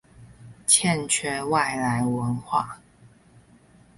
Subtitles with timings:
[0.65, 2.79] 欠缺外來文化